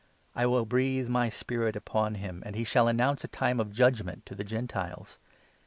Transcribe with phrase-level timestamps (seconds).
[0.35, 4.25] I will breathe my spirit upon him, And he shall announce a time of judgement
[4.25, 5.19] to the Gentiles.